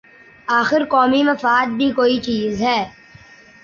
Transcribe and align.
آخر 0.47 0.81
قومی 0.85 1.21
مفاد 1.23 1.67
بھی 1.77 1.91
کوئی 1.91 2.19
چیز 2.19 2.61
ہے۔ 2.61 2.79